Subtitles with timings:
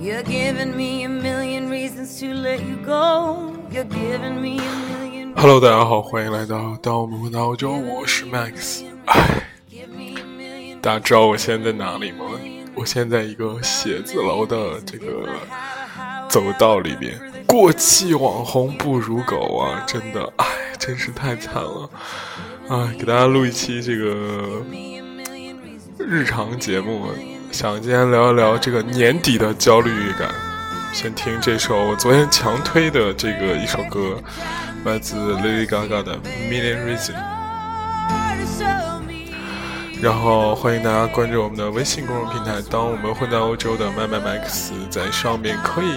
[0.00, 3.52] You're giving me a million reasons to let you go.
[3.70, 5.32] You're giving me a million.
[5.36, 8.84] Hello，大家好，欢迎来到当我们回到欧洲，我是 Max。
[9.06, 9.46] 哎，
[10.80, 12.24] 大家知道我现在在哪里吗？
[12.74, 15.28] 我现在在一个写字楼的这个
[16.28, 17.20] 走道里边。
[17.46, 19.84] 过气网红不如狗啊！
[19.86, 20.46] 真的，哎，
[20.84, 21.88] 真是太惨了。
[22.68, 24.60] 啊，给大家录一期这个
[25.96, 27.06] 日常节目。
[27.52, 30.28] 想今天聊一聊这个年底的焦虑感。
[30.92, 34.20] 先听这首我昨天强推的这个一首歌，
[34.84, 36.16] 来自 Lady Gaga 的
[36.50, 37.12] 《Million Reasons》。
[40.02, 45.94] 然后欢迎大家关注我们的微信公众平台，当我们混在欧洲的麦麦 Max 在上面可以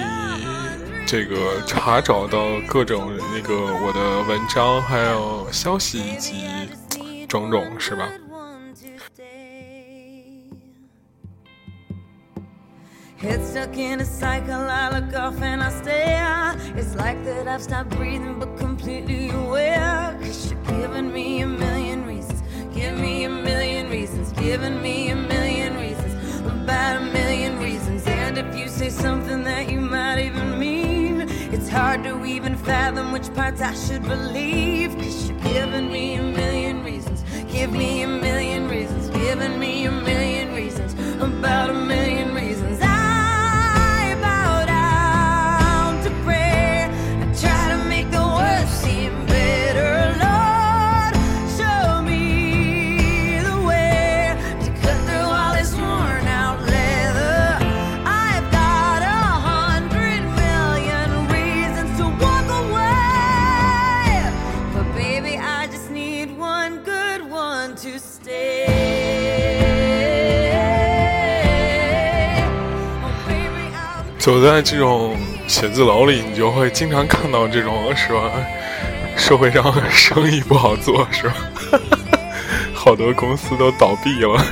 [1.06, 8.10] 这个查找到各种那个我的文章，还有消息以及种种，是吧
[13.22, 16.56] ？Head stuck in a cycle, I look off and I stare.
[16.76, 20.18] It's like that I've stopped breathing, but completely aware.
[20.22, 22.42] Cause you're giving me a million reasons.
[22.74, 24.32] Give me a million reasons.
[24.34, 26.14] Giving me a million reasons.
[26.46, 28.06] About a million reasons.
[28.06, 30.75] And if you say something that you might even mean,
[31.76, 34.96] hard to even fathom which parts I should believe.
[34.96, 37.24] Cause you're giving me a million reasons.
[37.52, 39.10] Give me a million reasons.
[39.10, 40.94] Giving me a million reasons.
[41.22, 41.85] About a
[74.26, 75.16] 走在这种
[75.46, 78.32] 写字楼里，你就会经常看到这种，是吧？
[79.16, 81.36] 社会上生意不好做，是吧？
[82.74, 84.44] 好多公司都倒闭了，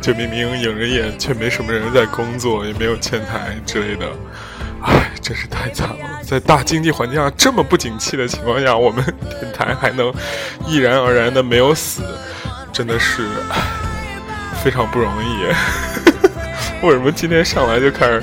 [0.00, 4.06] 就明明迎着眼，却没什么人在工作，也没有前台之类的。
[4.84, 6.22] 唉，真是太惨了！
[6.22, 9.04] 在大经济环境下这么不景气的情况下，我们
[9.40, 10.14] 电台还能
[10.68, 12.04] 毅然而然的没有死。
[12.72, 13.60] 真的是唉
[14.62, 15.52] 非常不容易。
[16.86, 18.22] 为什么今天上来就开始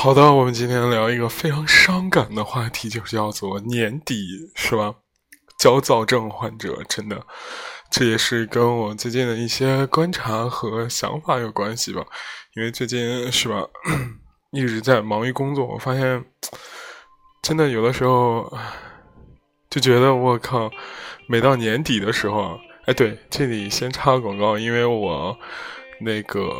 [0.00, 4.94] 好的，我们今天聊一个非常伤感的话题，就是叫做年底，是吧？
[5.58, 7.26] 焦躁症患者，真的，
[7.90, 12.06] 这也是跟我最近的一些观察和想法有关系吧。
[12.54, 13.66] 因为最近是吧，
[14.54, 16.24] 一直在忙于工作，我发现，
[17.42, 18.56] 真的有的时候
[19.68, 20.70] 就觉得我靠。
[21.26, 25.36] 每到年底的时候，哎，对，这里先插个广告，因为我
[26.00, 26.50] 那个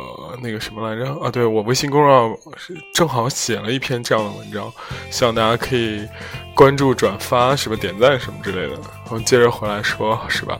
[0.41, 1.29] 那个什么来着啊？
[1.31, 4.71] 对我微信公众号是正好写了一篇这样的文章，
[5.09, 6.07] 希望大家可以
[6.53, 8.79] 关注、转发，什么点赞什么之类的。
[9.09, 10.59] 我们接着回来说，是吧？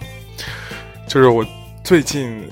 [1.07, 1.45] 就是我
[1.83, 2.47] 最近，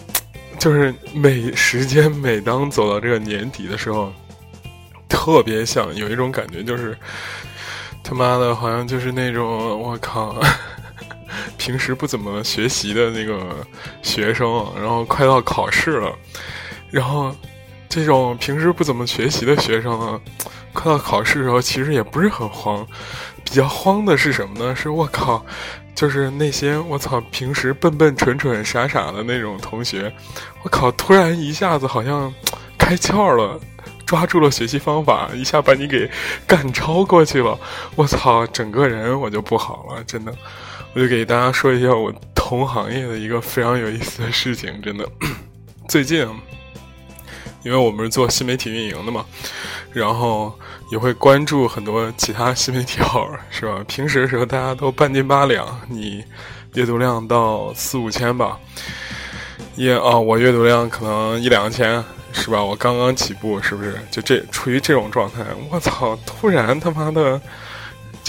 [0.60, 4.12] 就是每时间每当走到这个年底的时候，
[5.08, 6.98] 特别想有一种感觉，就是
[8.04, 10.36] 他妈的，好像就是那种我靠。
[11.58, 13.56] 平时不怎么学习的那个
[14.02, 16.14] 学生，然后快到考试了，
[16.90, 17.36] 然后
[17.90, 20.20] 这种平时不怎么学习的学生呢，
[20.74, 22.86] 快到考试的时候其实也不是很慌，
[23.44, 24.76] 比较慌的是什么呢？
[24.76, 25.46] 是我靠，
[25.96, 30.14] 就是那些我操平时笨笨蠢蠢傻傻的那种同学，
[30.64, 32.34] 我靠，突然一下子好像
[32.78, 33.60] 开窍了，
[34.06, 36.10] 抓住了学习方法，一下把你给
[36.46, 37.58] 干超过去了，
[37.96, 40.34] 我操，整个人我就不好了，真的。
[40.98, 45.08] 我就给大家说一下我同行业的一个非常有意思的事情，真的。
[45.88, 46.28] 最近，
[47.62, 49.24] 因为我们是做新媒体运营的嘛，
[49.94, 50.52] 然后
[50.92, 53.86] 也会关注很多其他新媒体号，是吧？
[53.88, 56.24] 平时的时候大家都半斤八两，你
[56.74, 58.58] 阅读量到四五千吧，
[59.76, 62.04] 也啊，我阅读量可能一两千，
[62.34, 62.64] 是吧？
[62.64, 64.02] 我刚刚起步，是不是？
[64.10, 66.18] 就这处于这种状态，我操！
[66.26, 67.40] 突然他妈的。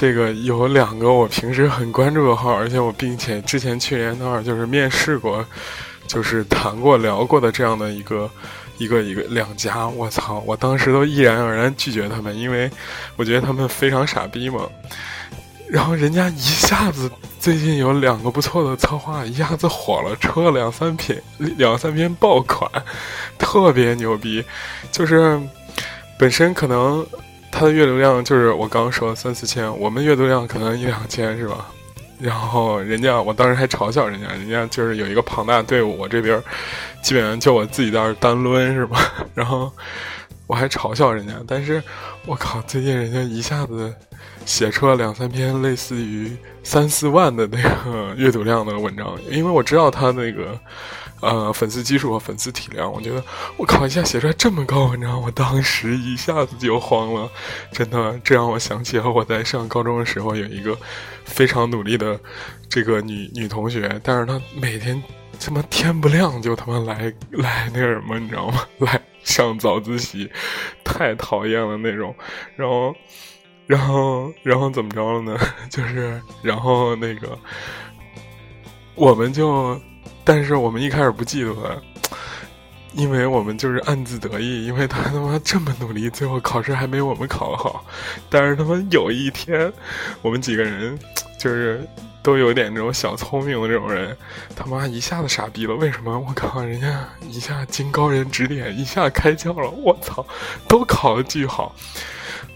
[0.00, 5.44] 这个有两个我平时很关注的号，而且我并且之前去年那儿就是面试过，
[6.06, 8.30] 就是谈过聊过的这样的一个
[8.76, 10.40] 一个一个两家，我操！
[10.46, 12.70] 我当时都毅然而然拒绝他们，因为
[13.16, 14.68] 我觉得他们非常傻逼嘛。
[15.68, 17.10] 然后人家一下子
[17.40, 22.70] 最近有两个不错的策划，一下子火了，出了两三篇两三篇爆款，
[23.36, 24.44] 特别牛逼，
[24.92, 25.40] 就是
[26.16, 27.04] 本身可能。
[27.50, 31.66] 他的阅读量就是我刚刚说三四千，我们阅读量可能一两千是吧？
[32.20, 36.42] 然后人家，我当时还嘲笑人家，人家就是有一个庞大队伍，我这边
[37.02, 38.98] 基本上就我自己在这单抡是吧？
[39.34, 39.72] 然后
[40.46, 41.82] 我还嘲笑人家，但是
[42.26, 43.94] 我靠，最近人家一下子
[44.44, 50.58] 写出了两三篇类似于三四万的那个阅读量的文章，因为我知道他那个。
[51.20, 53.23] 呃，粉丝基数和粉丝体量，我觉得
[53.56, 57.29] 我靠一下写出来这么高文章，我当时一下子就慌了，
[57.73, 60.79] 真的，这让我想起了我在上高中的时候有一个
[61.25, 62.19] 非常努力的
[62.69, 65.03] 这个女女同学，但是她每天
[65.41, 68.65] 他妈天不亮就他妈来来那什么，你知道吗？
[68.79, 70.31] 来上早自习，
[70.85, 72.15] 太讨厌了那种，
[72.55, 72.94] 然后，
[73.67, 75.37] 然后，然后怎么着了呢？
[75.69, 77.37] 就是然后那个
[78.94, 79.81] 我们就。
[80.28, 81.75] 但是我们一开始不嫉妒他，
[82.92, 87.82] 因为我们就是暗自得意，因为他他妈这么努力，最后考试还没我们考好。
[88.28, 89.72] 但是他妈有一天，
[90.20, 90.98] 我们几个人
[91.38, 91.82] 就是
[92.22, 94.14] 都有点这种小聪明的这种人，
[94.54, 95.75] 他妈一下子傻逼了。
[95.76, 96.19] 为什么？
[96.19, 99.70] 我靠，人家一下经高人指点，一下开窍了。
[99.70, 100.26] 我操，
[100.69, 101.74] 都考的巨好。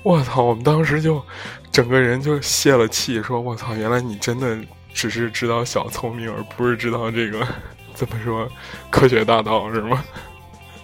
[0.02, 1.25] 我操，我们当时就
[1.70, 4.58] 整个人就泄了气，说我操，原来你真的。
[4.94, 7.46] 只是知道小聪明，而不是知道这个
[7.94, 8.48] 怎么说
[8.90, 10.04] 科学大道是吗？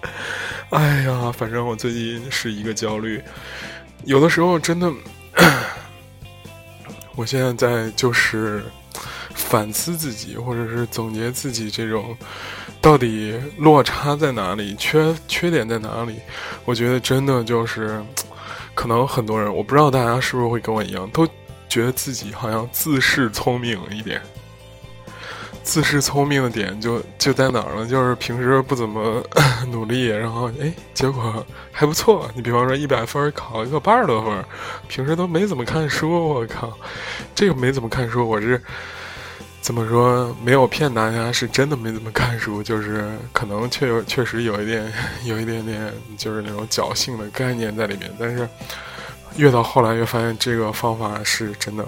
[0.71, 3.21] 哎呀，反正我最近是一个焦虑，
[4.05, 4.91] 有的时候真的，
[7.15, 8.63] 我现在在就是
[9.33, 12.15] 反思自己，或者是总结自己这种
[12.79, 16.19] 到底落差在哪里，缺缺点在哪里？
[16.65, 17.99] 我觉得真的就是
[18.75, 21.27] 可能很多人，我不知道大家是不是会跟我一样都。
[21.69, 24.19] 觉得自己好像自恃聪明一点，
[25.63, 27.85] 自恃聪明的点就就在哪儿呢？
[27.85, 29.23] 就是平时不怎么
[29.71, 32.29] 努力，然后哎，结果还不错。
[32.33, 34.43] 你比方说一百分考一个八十多分，
[34.87, 36.29] 平时都没怎么看书。
[36.29, 36.75] 我靠，
[37.35, 38.59] 这个没怎么看书，我是
[39.61, 40.35] 怎么说？
[40.43, 44.91] 没有骗大家，是真的没怎么看书，就是可能确有确实有一点
[45.23, 48.49] 有一点点就是那种侥幸的概念在里面，但是。
[49.37, 51.85] 越到后来越发现这个方法是真的，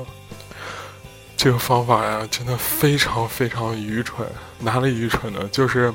[1.36, 4.26] 这个方法呀，真的非常非常愚蠢。
[4.60, 5.50] 哪里愚蠢呢？
[5.52, 5.94] 就是，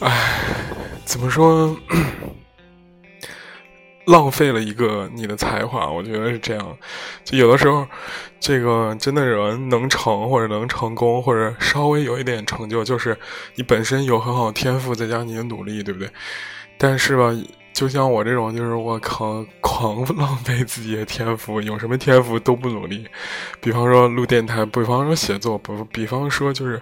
[0.00, 0.40] 唉，
[1.04, 1.76] 怎么说？
[4.06, 6.76] 浪费了一个你的才华，我觉得是这样。
[7.24, 7.86] 就有的时候，
[8.40, 13.16] 这个真的人能成或者能成功，或者稍微有一点成就，就是
[13.54, 16.10] 你本身有很好天赋，再加上你的努力，对不对？
[16.76, 17.32] 但是吧。
[17.72, 23.06] 就像我这种，就是我靠，狂浪费自己的天赋，有什么天赋都不努力。
[23.60, 26.80] 比方说录电台，比方说写作，不，比方说就是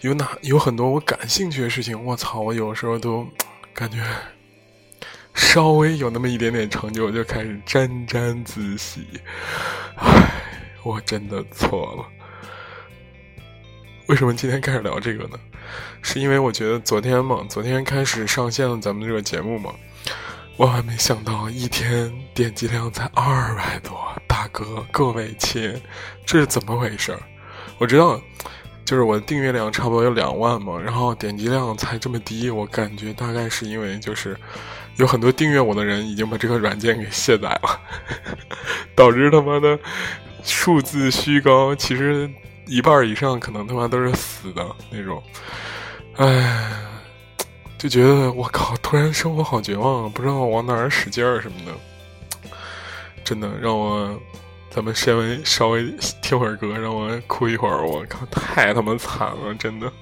[0.00, 3.26] 有哪有很多我感兴趣的事情，我操，我有时候都
[3.72, 3.98] 感觉
[5.32, 9.06] 稍微有那么一点点成就，就开始沾沾自喜。
[9.96, 10.42] 唉，
[10.82, 12.04] 我真的错了。
[14.08, 15.38] 为什么今天开始聊这个呢？
[16.02, 19.72] 是因为我觉得昨天嘛，昨天开始上线了咱们这个节目嘛。
[20.58, 23.96] 万万没想到，一天点击量才二百多，
[24.28, 25.80] 大哥，各位亲，
[26.26, 27.18] 这是怎么回事？
[27.78, 28.20] 我知道，
[28.84, 34.36] 就是我的订阅量差不多有两万嘛，然后点击量才这么低，我感觉大概是因为就是
[34.96, 37.80] 有很多订阅我的人已经把这个软件给卸载了，
[38.94, 39.78] 导致他妈的
[40.44, 42.30] 数字虚高，其实
[42.66, 45.20] 一半以上可能他妈都是死的那种，
[46.16, 46.91] 唉。
[47.82, 52.48] 就觉得我靠，突然生活好绝望啊，不知道往哪儿使劲儿什么的，
[53.24, 54.16] 真的让我，
[54.70, 59.92] 咱们稍微稍微听会儿歌，让我哭一会儿，我靠，太他妈惨了，真的。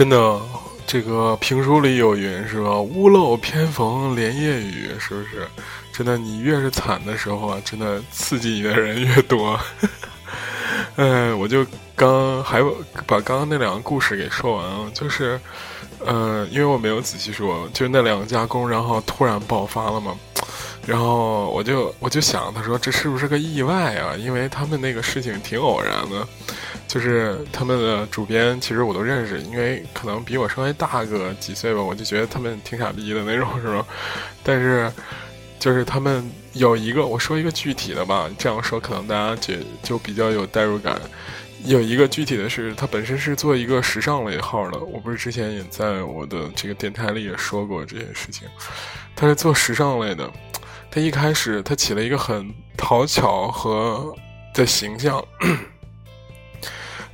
[0.00, 0.40] 真的，
[0.86, 2.80] 这个评书里有云是吧？
[2.80, 5.46] 屋漏偏逢连夜雨，是不是？
[5.92, 9.60] 真的，你越是惨的时候啊，真的刺激你的人越多。
[10.96, 12.62] 哎，我就刚还
[13.06, 15.38] 把刚刚那两个故事给说完了，就是，
[15.98, 20.16] 呃，因为我没有仔细说，就那两家工，然后突然爆发了嘛。
[20.86, 24.16] 然后我就我就想，他说这是不是个意外啊？
[24.16, 26.26] 因为他们那个事情挺偶然的，
[26.88, 33.86] 就是他们的主编其实我都认识，因为可能比我稍微大个几岁吧，我就觉得他们挺傻逼的那种，是吧？
[34.42, 34.90] 但是
[35.58, 40.98] 就是他们有一个，我说一个具体的吧，这样说可能大家觉就比较有代入感。
[41.66, 48.48] 有一个具体的是，他本身是做一个时尚类号的，我不是之前也在我的这个电台里也说过这件事情，
[49.14, 50.28] 他是做时尚类的。
[50.90, 54.12] 他一开始，他起了一个很讨巧和
[54.52, 55.24] 的形象，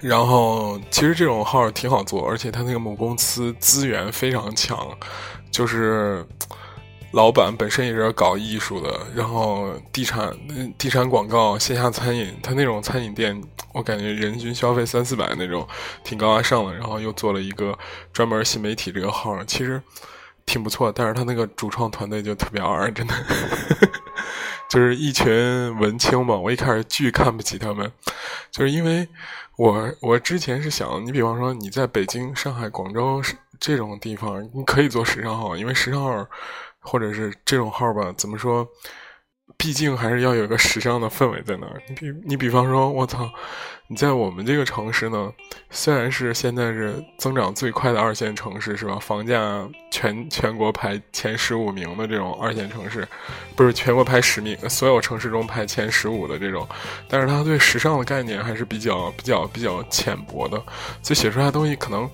[0.01, 4.97] 然后其实这种号挺好做，而且他那个母公司资源非常强，
[5.51, 6.27] 就是
[7.13, 10.35] 老板本身也是搞艺术的，然后地产、
[10.79, 13.39] 地产广告、线下餐饮，他那种餐饮店，
[13.75, 15.69] 我感觉人均消费三四百那种，
[16.03, 17.79] 挺高大上的，然后又做了一个
[18.11, 19.83] 专门新媒体这个号，其实。
[20.47, 23.15] 挺不错，但是他那个主创团队就特别二，真的，
[24.71, 25.33] 就是一群
[25.79, 26.37] 文青嘛。
[26.37, 27.93] 我一开始巨看不起他们，
[28.51, 29.07] 就是因为
[29.57, 33.21] 我我之前是想，你比方说你在北京、上海、广州
[33.59, 36.27] 这种地方，你可以做时尚号，因为时尚号
[36.81, 38.67] 或者是这种号吧，怎么说？
[39.59, 41.83] 毕竟还是要有个时尚的氛围在那儿。
[41.89, 43.29] 你比你比方说，我操，
[43.89, 45.33] 你在我们这个城市呢，
[45.71, 48.99] 虽然是现在是增长最快的二线城市，是吧？
[49.01, 53.07] 房价全全国排前十五名的这种二线城市，
[53.57, 56.69] 不是全国排十名，所有城市中排前十五的这种，
[57.09, 60.63] 但是他对时尚的概念还是比较比较比较浅薄的，
[61.03, 62.09] 所以写出来的东西可能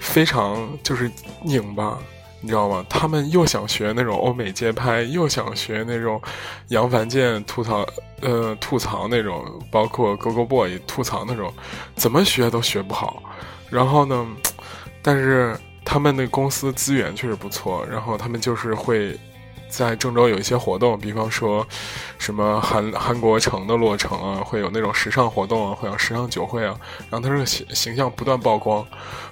[0.00, 1.10] 非常就是
[1.42, 1.98] 拧巴。
[2.44, 2.84] 你知道吗？
[2.90, 6.20] 他们又想学那种欧美街拍，又想学那种
[6.68, 7.86] 杨凡健吐槽，
[8.20, 11.50] 呃，吐槽那种，包括 Go Go Boy 吐槽那种，
[11.96, 13.22] 怎么学都学不好。
[13.70, 14.26] 然后呢，
[15.00, 19.18] 但是他们的公司资源确实不错，然后他们就是会。
[19.76, 21.66] 在郑州有一些活动，比方说，
[22.18, 26.78] 什么韩韩国城的落成啊，会有那种时尚活动啊，会有时尚酒会啊。
[27.10, 28.86] 然后他这个形形象不断曝光，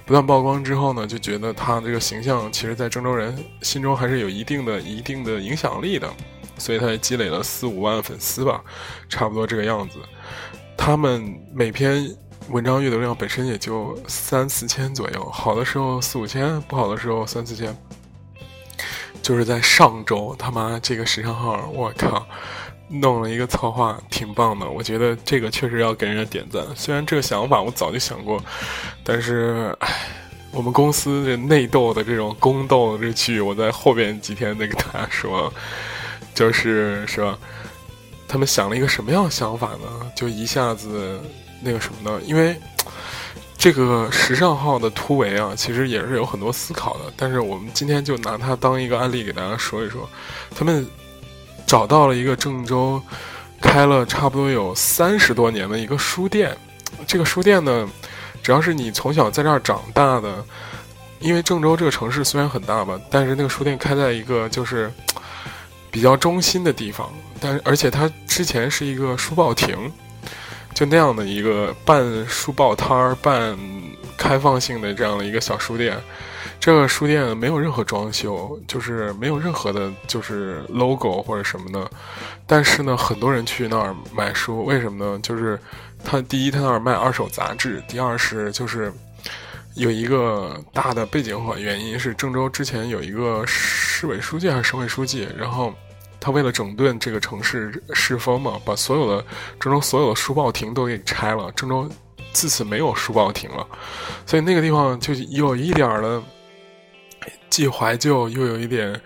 [0.05, 6.11] 不断曝光之后呢，就觉得他这个形象其实，在郑州人心中还是有一定的一定的影响力的，
[6.59, 8.63] 所以他也积累了四五万粉丝吧，
[9.09, 9.99] 差不多这个样子。
[10.77, 12.13] 他们每篇
[12.49, 17.77] 文章阅读量本身也就三四千左右，好的时候四五千，不好的时候三四千。
[19.23, 22.27] 就是在上周，他妈这个时尚号，我靠，
[22.89, 24.69] 弄了一个策划，挺棒的。
[24.69, 26.65] 我觉得这个确实要给人家点赞。
[26.75, 28.43] 虽然这个想法我早就想过，
[29.05, 30.09] 但是，唉，
[30.51, 35.53] 我们公司这内斗的这种宫斗这剧，我在后边几天再跟大家说，
[36.35, 37.39] 就是说？
[38.27, 40.13] 他们想了一个什么样的想法呢？
[40.17, 41.21] 就一下子
[41.63, 42.21] 那个什么呢？
[42.25, 42.57] 因为。
[43.63, 47.13] 这个时尚号的突围啊，其实也是有很多思考的。
[47.17, 50.11] 但是我们今天就拿它当一个案例给大家说一说。
[50.53, 50.85] 他们
[51.65, 53.01] 找到了一个郑州
[53.61, 56.57] 开了差不多有三十多年的一个书店。
[57.07, 57.89] 这个书店呢，
[58.43, 60.45] 只要是你从小在这儿长大的，
[61.21, 64.93] 因为郑州这个城市虽然很大吧，但是那个书店开在一个就是
[65.89, 67.09] 比较中心的地方。
[67.39, 69.79] 但而且它之前是一个书报亭。
[70.75, 73.57] 就那样的一个半书报摊儿、半
[74.17, 75.97] 开放性的这样的一个小书店，
[76.59, 81.91] 这个书店没有任何装修，就是没有任何的，就是 logo 或者什么的。
[82.47, 85.19] 但是呢，很多人去那儿买书，为什么呢？
[85.23, 85.59] 就是
[86.05, 88.93] 他第一，他那儿卖二手杂志；第二是就是
[89.75, 95.73] 有一个大的背景化原因是郑州之前有一个市委书记还是省委书记，然后。
[96.25, 99.25] 他为了整顿这个城市市风嘛，把所有的
[99.59, 101.91] 郑州所有的书报亭都给拆了，郑州
[102.33, 103.67] 自此没有书报亭了，
[104.25, 106.23] 所以那个地方就有一点的
[107.51, 108.99] 既怀旧又有一点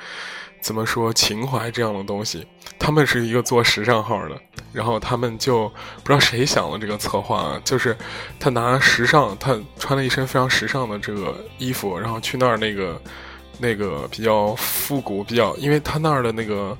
[0.60, 2.46] 怎么说情怀这样的东西。
[2.78, 4.38] 他们是一个做时尚号的，
[4.70, 5.66] 然后他们就
[6.04, 7.96] 不知道谁想了这个策划，就是
[8.38, 13.00] 他拿时尚，他穿了一身非常时尚的这个衣服，然后去那儿那个
[13.58, 16.76] 那个比较复古，比较因为他那儿的那个。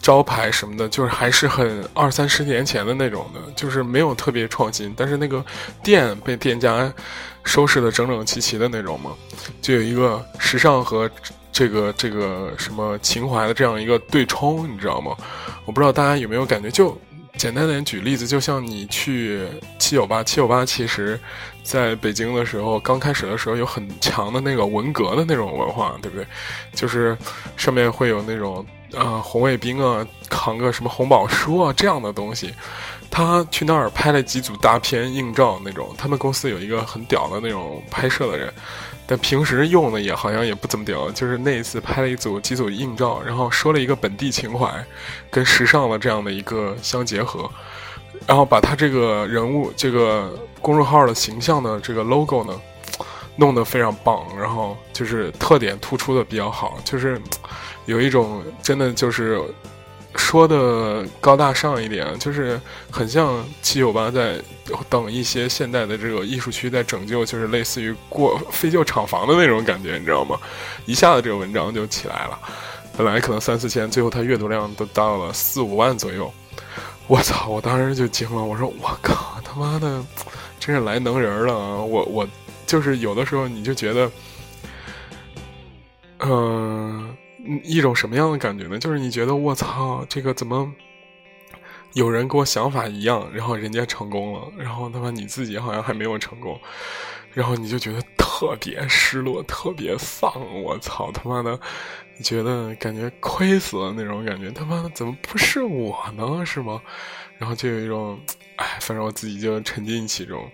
[0.00, 4.92] 招牌什么的，就是还是很二三十年前的那种的，就是没有特别创新。
[4.96, 5.44] 但是那个
[5.82, 6.92] 店被店家
[7.44, 9.12] 收拾的整整齐齐的那种嘛，
[9.60, 11.10] 就有一个时尚和
[11.52, 15.16] 这个这个什么情怀的这样一个对冲，你知道吗？
[15.64, 16.98] 我不知道大家有没有感觉，就
[17.36, 19.46] 简单点举例子，就像你去
[19.78, 21.18] 七九八，七九八其实
[21.70, 26.26] 在北京的时候，刚开始的时候有很强的那个文革的那种文化，对不对？
[26.74, 27.16] 就是
[27.56, 32.52] 上面会有那种啊红卫兵啊，扛个什么红宝书啊这样的东西。
[33.08, 38.52] 他去那儿拍了几组大片硬照那种，他们公司有一个很屌的那种拍摄的人。
[39.06, 44.68] 但平时用的也好像也不怎么屌，就是那一次拍了一组几组硬照，然后说了一个本地情怀，
[45.30, 47.48] 跟时尚的这样的一个相结合，
[48.26, 52.60] 然后把他这个人物这个公众号的形象的这个 logo 呢，
[53.36, 57.20] 弄得非常棒，然后就是特点突出的比较好，就是
[57.86, 59.40] 有一种真的就是。
[60.16, 64.34] 说的高大上一点，就是很像七九八在
[64.88, 70.36] 等一些现代的这个艺术区在拯救，就是类似于过废旧厂房的那种感觉，你知道吗？
[70.84, 72.36] 一下子这个文章就起来了，
[72.96, 76.28] 本来可能三四千，最后它阅读量都到了四五万左右。
[77.10, 77.48] 我操！
[77.48, 80.00] 我当时就惊了，我说我靠，他妈的，
[80.60, 81.76] 真是来能人了啊！
[81.82, 82.28] 我我
[82.68, 84.10] 就是有的时候你就觉得，
[86.20, 87.16] 嗯。
[87.64, 88.78] 一种什么样的感觉呢？
[88.78, 90.70] 就是你觉得我操，这个怎么
[91.94, 96.60] 有人跟我想法一样，然后人家成功了，然后他妈你自己好像还没有成功，
[97.32, 100.30] 然后你就觉得特别失落，特别丧。
[100.62, 101.58] 我操他妈的，
[102.22, 106.44] 觉得感觉亏死了那种感觉，他妈的怎么不是我呢？
[106.44, 106.80] 是吗？
[107.38, 108.20] 然后就有一种，
[108.56, 110.48] 哎，反正我自己就沉浸其中。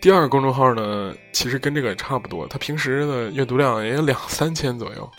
[0.00, 5.10] 第二个公众号呢，其实跟这个也差不多，他平时的阅读量也有两三千左右。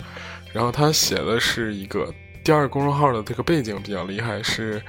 [0.54, 4.82] 然后他写的是一个第二公众号的这个背景比较厉害，是，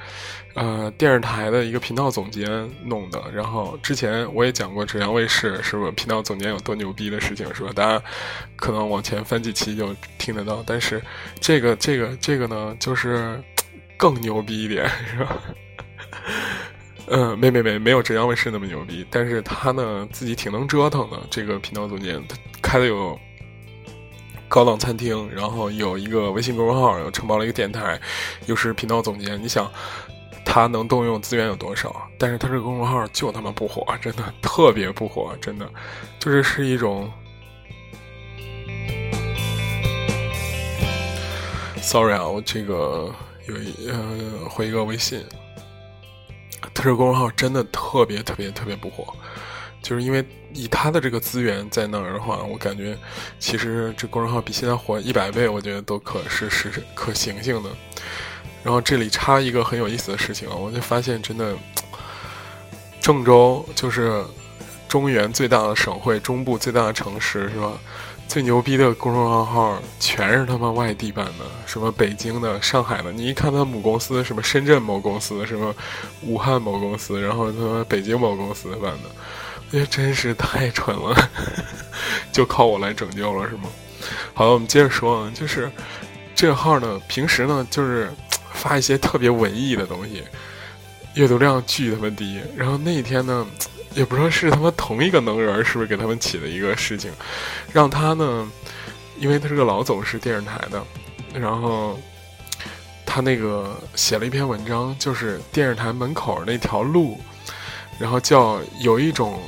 [0.57, 2.49] 呃，电视台的一个频道总监
[2.83, 3.21] 弄的。
[3.31, 5.91] 然后之前我也讲过浙江卫视是吧？
[5.95, 7.69] 频道总监有多牛逼的事情是吧？
[7.75, 8.03] 大家
[8.55, 10.63] 可能往前翻几期就听得到。
[10.65, 10.99] 但是
[11.39, 13.39] 这个这个这个呢，就是
[13.97, 15.37] 更牛逼一点是吧？
[17.09, 19.05] 嗯，没没没，没有浙江卫视那么牛逼。
[19.11, 21.19] 但是他呢自己挺能折腾的。
[21.29, 23.17] 这个频道总监他开的有。
[24.49, 27.99] 高档餐厅，然后有一个微信公众号，又承包了一个电台，
[28.45, 29.37] 又是频道总监。
[29.43, 29.69] 你想，
[30.49, 31.93] 他能动用资源有多少？
[32.17, 35.69] 但是他这个公众号就他妈不火，真的特别不火，真的，
[36.17, 37.11] 就是是一种。
[41.81, 43.13] Sorry 啊，我这个
[43.47, 45.23] 有一呃回一个微信，
[46.73, 49.13] 他这公众号真的特别特别特别不火。
[49.83, 52.97] 就是因为以他的这个资源在那儿的话，我感觉
[53.37, 57.69] 其实这公众号比现在火一百倍，我觉得都可是是可行性的。
[58.67, 61.55] 然后这里插一个很有意思的事情啊，我就发现真的，
[62.99, 64.21] 郑州就是
[64.89, 67.71] 中原最大的省会，中部最大的城市是吧？
[68.27, 75.73] 最牛逼的公众号全是他妈外地办的，什么北京的、上海的，你一看他母公司什么深圳某公司，什么
[76.23, 79.09] 武汉某公司，然后他妈北京某公司办的。
[79.71, 81.15] 也真是太蠢了，
[82.33, 83.69] 就靠我来拯救了是吗？
[84.33, 85.71] 好了，我们接着说啊，就是
[86.35, 88.11] 这个号呢，平时呢就是
[88.57, 90.23] 发一些特别文艺的东西，
[91.13, 92.41] 阅读量巨他妈低。
[92.55, 93.47] 然后那一天呢，
[93.93, 97.11] 也不知道是他妈同一个能人是不是给他们起的一个事情，
[97.71, 98.51] 让他呢，
[99.17, 100.83] 因为他是个老总，是电视台的，
[101.33, 101.97] 然后
[103.05, 107.17] 他那个写了一篇文章，就是电视台门口那条路，
[107.97, 109.39] 然后叫有一种。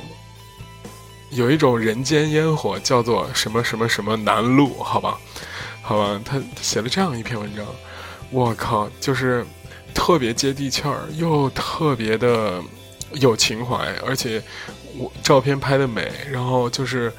[1.32, 5.16] 有一种人间烟火，叫做什么什么什么南路，好吧，
[5.80, 7.64] 好吧，他写了这样一篇文章，
[8.30, 9.44] 我靠，就是
[9.92, 12.62] 特别接地气儿，又特别的
[13.14, 14.42] 有情怀，而且
[14.96, 17.12] 我照片拍的美，然后就是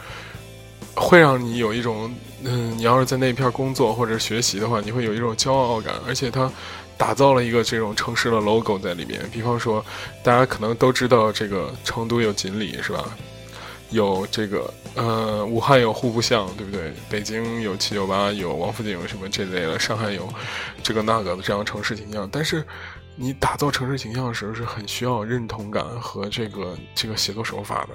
[0.95, 6.49] 会让你有一种，嗯，你要是在那片工作或者学习的话，你会有一种骄傲感，而且他
[6.97, 9.83] 打造了一个这种城市的 logo 在里面，比方说，
[10.23, 13.03] 大家可能都知道这个成都有锦里，是吧？
[13.91, 16.93] 有这个，呃，武汉有户部巷，对不对？
[17.09, 20.27] 北京有七九八，有王府井什么这类的，上海有
[20.81, 22.27] 这个那个的这样城市形象。
[22.31, 22.65] 但是，
[23.15, 27.89] 你打造城市形象的时候是很需要认同感和这个这个写作手法的。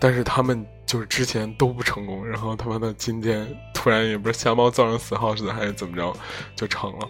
[0.00, 6.12] 但是他们就是之前都不成功，然后他妈的今天突然也不是瞎猫造成死耗子还是怎么着
[6.56, 7.08] 就成了。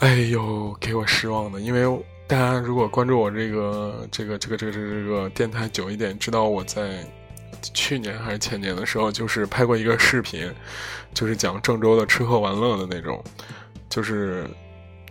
[0.00, 2.04] 哎呦，给我失望的，因为。
[2.34, 7.08] 大家如果关注我这个这个这个这个这个这个电台久一点，知道我在
[7.72, 10.52] 去年还是前年的时候，就是拍过一个视频，
[11.14, 13.22] 就是讲郑州的吃喝玩乐的那种，
[13.88, 14.50] 就是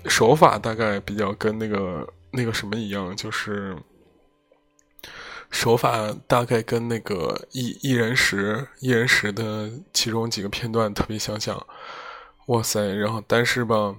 [0.03, 3.73] 手法大概比较跟那个那个什么一样，就是
[5.49, 11.55] 手法大概跟那个一一人食一人食的其中几个片段特别相像。
[12.47, 12.93] 哇塞！
[12.93, 13.95] 然后但是吧。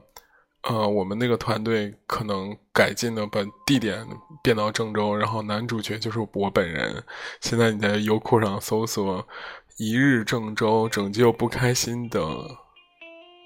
[0.66, 4.04] 呃，我们那个团队可能改进的，把地点
[4.42, 7.02] 变到郑州，然后男主角就是我本人。
[7.40, 9.24] 现在你在优酷上搜索
[9.78, 12.20] “一日郑州拯救不开心的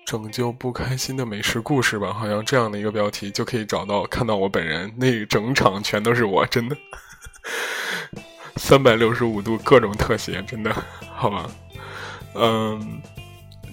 [0.06, 6.76] 拯救不开心的美食故事”吧，好像这样的一个标题就可以找到看到我本人，那整场全都是我，真的，
[8.56, 10.74] 三百六十五度各种特写，真的，
[11.14, 11.50] 好吧，
[12.34, 13.02] 嗯。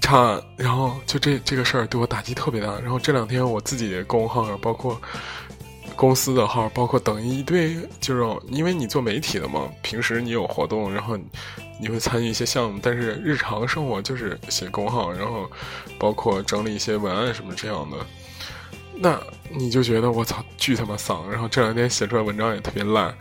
[0.02, 2.80] 差，然后就这这个事儿对我打击特别大。
[2.80, 5.02] 然后这两天我自己的公号，包括
[5.96, 11.18] 公司的号，包括等一堆，就是因为你做媒体的嘛，平时你有活动，然后
[11.80, 15.50] 你会参与一些项目，但是日常生活就是写公号，然后
[15.98, 17.98] 包括整理一些文案什么这样的。
[18.98, 21.30] 那你就觉得我操巨他妈丧。
[21.30, 23.14] 然后这两天写出来文章也特别烂。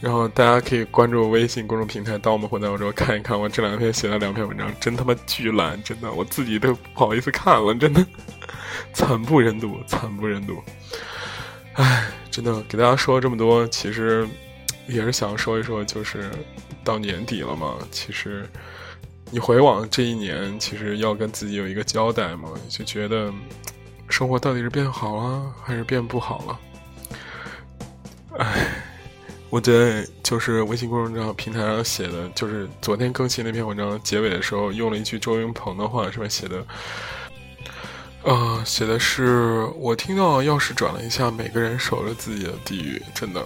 [0.00, 8.06] 然后大家可以关注微信公众平台“当我们混在欧洲”，看一看我这两天写了两篇文章，真他妈巨烂，真的，我自己都不好意思看了，真的，
[8.92, 10.62] 惨不忍睹，惨不忍睹。
[11.78, 14.28] 唉，真的给大家说了这么多，其实
[14.88, 16.28] 也是想说一说，就是
[16.82, 18.44] 到年底了嘛，其实
[19.30, 23.32] 你回望这一年，其实要跟自己有一个交代嘛，就觉得
[24.08, 26.60] 生活到底是变好了还是变不好了？
[28.38, 28.84] 唉。
[29.50, 36.62] 我在就是微信公众号平台上写的，就是昨天更新那篇文章结尾的时候用了一句周云鹏的话，上面写的，
[38.28, 43.42] 呃，写的是我听到钥匙转了一下，每个人守着自己的地狱，真的。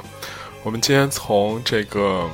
[0.64, 2.29] 我们今天从这个，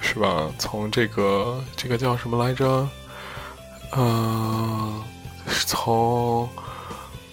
[0.00, 0.48] 是吧？
[0.60, 2.88] 从这个这个叫什么来着？
[3.96, 5.02] 嗯，
[5.66, 6.48] 从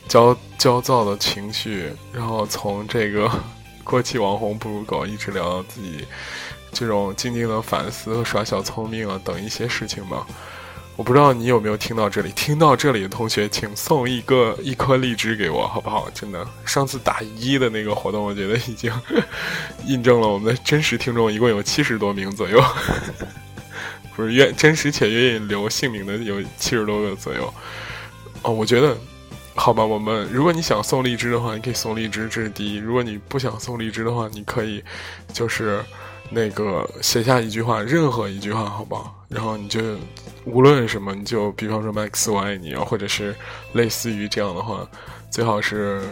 [0.07, 3.29] 焦焦躁的情绪，然后从这个。
[3.85, 6.07] 过气网红不如狗，一直聊到自己
[6.71, 10.25] 这种静静的反思和耍小聪明啊等一些事情吧。
[10.95, 16.07] 我不知道你有没有听到这里，听到这里的同学，请送一个一颗荔枝给我，好不好？
[16.13, 18.91] 真的，上次打一的那个活动，我觉得已经
[19.85, 22.63] 印证了我们的真实听众一共有七十多名左右，
[24.15, 27.53] 不是愿真实且愿意留姓名的有七十多个左右。
[28.43, 28.97] 哦，我觉得。
[29.55, 32.77] 好吧，我们如果你想送荔枝的话，你可以送荔枝，这是第一。
[32.77, 34.83] 如果你不想送荔枝的话，你可以
[35.31, 35.79] 就是
[36.31, 39.22] 那个写下一句话，任何一句话，好不好？
[39.33, 39.79] 然后你就
[40.45, 43.35] 无论什么，你就比方说 Max 我爱你啊，或者是
[43.73, 44.87] 类似于这样的话，
[45.31, 46.03] 最好是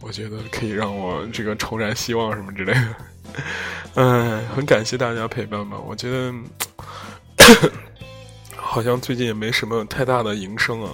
[0.00, 2.96] 我觉得可以让我这个重燃希望什么之类的。
[3.94, 5.78] 嗯，很感谢大家陪伴吧。
[5.78, 6.34] 我觉得
[8.56, 10.92] 好像最近也没什么太大的营生啊。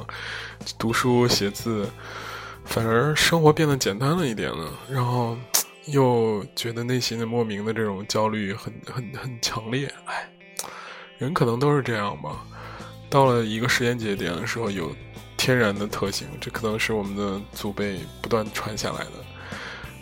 [0.79, 1.89] 读书写字，
[2.65, 5.37] 反而生活变得简单了一点了，然后
[5.87, 9.93] 又觉得内心的莫名的这种焦虑很很很强烈。
[10.05, 10.31] 哎，
[11.23, 12.45] 人可能都是这样吧。
[13.09, 14.95] 到了一个时间节点的时候，有
[15.37, 19.13] 天然的特性，这可能是我们的祖辈不断传下来的。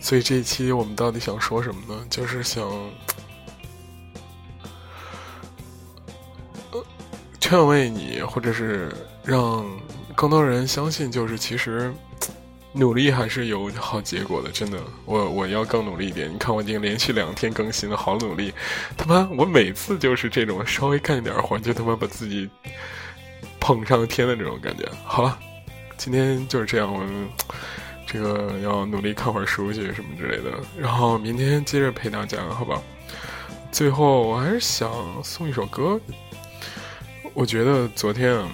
[0.00, 2.06] 所以这一期我们到底想说什么呢？
[2.08, 2.66] 就是想，
[6.70, 6.82] 呃，
[7.38, 8.90] 劝慰你，或者是
[9.22, 9.64] 让。
[10.16, 11.90] 更多人相信，就是其实
[12.72, 14.50] 努力还是有好结果的。
[14.50, 16.32] 真的，我我要更努力一点。
[16.32, 18.52] 你看，我已经连续两天更新了，好努力。
[18.96, 22.48] 他妈，我每次就是这种稍微干一点活，就他妈把自己
[23.58, 24.88] 捧上天的这种感觉。
[25.04, 25.38] 好了，
[25.96, 27.04] 今天就是这样，我
[28.06, 30.58] 这个要努力看会儿书去什么之类的。
[30.78, 32.80] 然后明天接着陪大家，好吧？
[33.72, 34.90] 最后，我还是想
[35.22, 36.00] 送一首歌。
[37.34, 38.48] 我觉得昨天啊。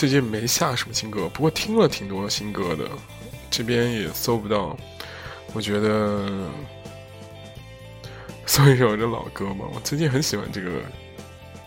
[0.00, 2.88] 最近没下什么新歌，不过听了挺多新歌的，
[3.50, 4.74] 这边也搜不到。
[5.52, 6.48] 我觉得
[8.46, 10.70] 送一首这老歌吧，我最近很喜欢这个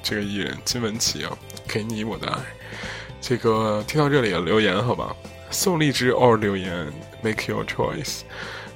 [0.02, 1.38] 这个艺人金玟岐啊，
[1.72, 2.40] 《给你我的爱》。
[3.22, 5.16] 这个听到这里留言好吧，
[5.52, 6.92] 送荔枝 or 留言
[7.22, 8.22] ，make your choice。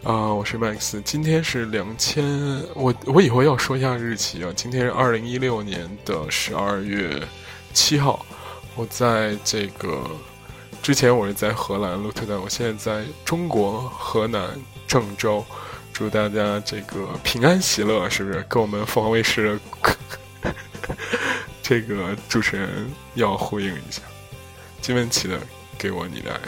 [0.04, 2.24] 啊，我是 Max，今天是两千，
[2.76, 7.20] 我我以后要说一下日期啊，今天是二零一六年的十二月
[7.74, 8.24] 七号。
[8.78, 10.08] 我在这个
[10.84, 14.48] 之前，我是在荷兰鹿特丹，我现在在中国河南
[14.88, 15.44] 郑州，
[15.92, 18.46] 祝大家这个平安喜乐，是不是？
[18.48, 19.60] 跟我们凤凰卫视
[21.64, 24.04] 这个主持人要呼应一下，
[24.80, 25.38] 金文岐的
[25.76, 26.40] 《给我你的爱》，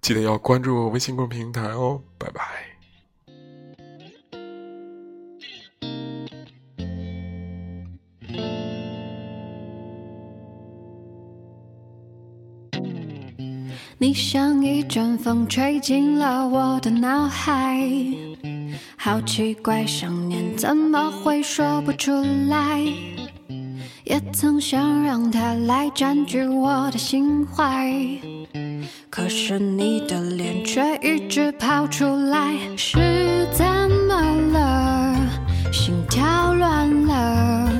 [0.00, 2.73] 记得要关注微信公众平台哦，拜拜。
[13.98, 17.80] 你像一阵风吹进了我的脑海，
[18.96, 22.10] 好奇怪，想念怎么会说不出
[22.48, 22.82] 来？
[24.04, 27.94] 也曾想让它来占据我的心怀，
[29.08, 33.64] 可是你的脸却一直跑出来，是怎
[34.08, 34.14] 么
[34.52, 35.14] 了？
[35.72, 37.72] 心跳乱了，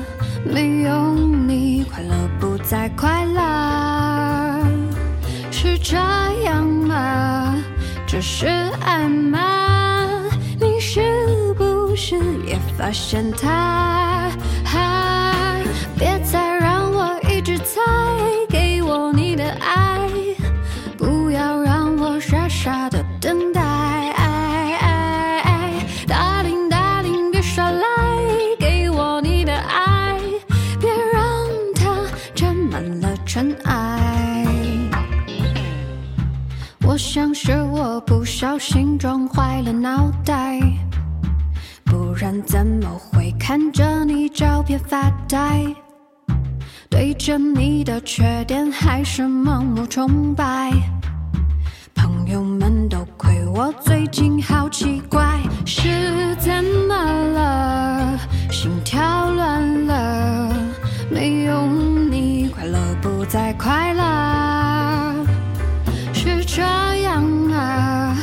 [0.45, 3.41] 没有你，快乐不再快乐，
[5.87, 5.95] 这
[6.41, 7.55] 样吗？
[8.07, 8.47] 这是
[8.81, 10.19] 爱吗？
[10.59, 14.31] 你是不是也发现他？
[47.25, 50.71] 着你的缺点还是盲目崇拜，
[51.95, 58.19] 朋友们都亏我最近好奇怪，是怎么了？
[58.51, 60.53] 心跳乱了，
[61.09, 65.25] 没有你快乐不再快乐，
[66.13, 66.61] 是这
[67.01, 68.15] 样啊？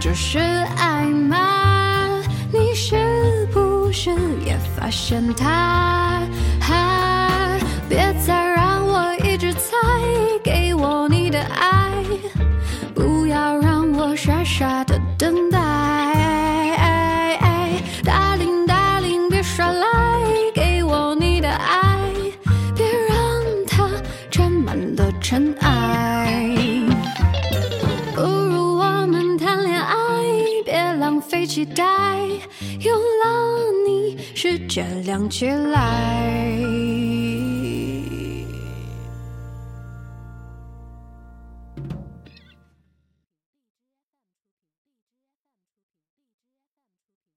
[0.00, 0.40] 这是
[0.76, 2.20] 爱吗？
[2.52, 4.10] 你是不是
[4.44, 6.20] 也发现它？
[14.58, 15.58] 傻傻的等待。
[18.02, 19.86] Darling Darling，别耍赖，
[20.52, 21.96] 给我你的爱，
[22.74, 23.16] 别让
[23.68, 23.88] 它
[24.28, 26.50] 沾满了尘埃。
[28.16, 29.94] 不如我们谈恋爱，
[30.64, 31.84] 别浪费期待，
[32.80, 36.58] 有了你，世界亮起来。